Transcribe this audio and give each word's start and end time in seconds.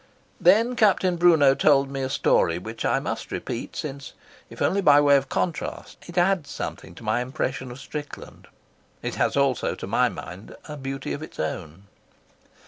Then 0.39 0.75
Captain 0.75 1.15
Brunot 1.15 1.59
told 1.59 1.91
me 1.91 2.01
a 2.01 2.09
story 2.09 2.57
which 2.57 2.83
I 2.85 2.99
must 2.99 3.31
repeat, 3.31 3.75
since, 3.75 4.13
if 4.49 4.59
only 4.59 4.81
by 4.81 4.99
way 4.99 5.15
of 5.15 5.29
contrast, 5.29 5.99
it 6.07 6.17
adds 6.17 6.49
something 6.49 6.95
to 6.95 7.03
my 7.03 7.21
impression 7.21 7.69
of 7.69 7.79
Strickland. 7.79 8.47
It 9.03 9.13
has 9.21 9.37
also 9.37 9.75
to 9.75 9.85
my 9.85 10.09
mind 10.09 10.55
a 10.65 10.75
beauty 10.75 11.13
of 11.13 11.21
its 11.21 11.39
own. 11.39 11.83